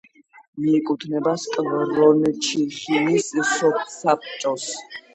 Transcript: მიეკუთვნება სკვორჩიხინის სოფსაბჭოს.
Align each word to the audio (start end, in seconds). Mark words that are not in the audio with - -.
მიეკუთვნება 0.63 1.33
სკვორჩიხინის 1.43 3.31
სოფსაბჭოს. 3.55 4.71